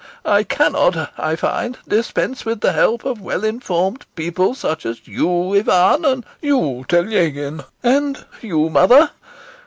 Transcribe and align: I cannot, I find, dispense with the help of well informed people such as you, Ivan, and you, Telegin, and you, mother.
I 0.25 0.41
cannot, 0.41 1.11
I 1.15 1.35
find, 1.35 1.77
dispense 1.87 2.43
with 2.43 2.61
the 2.61 2.71
help 2.71 3.05
of 3.05 3.21
well 3.21 3.43
informed 3.43 4.07
people 4.15 4.55
such 4.55 4.83
as 4.83 5.07
you, 5.07 5.53
Ivan, 5.55 6.03
and 6.03 6.25
you, 6.41 6.85
Telegin, 6.89 7.63
and 7.83 8.25
you, 8.41 8.71
mother. 8.71 9.11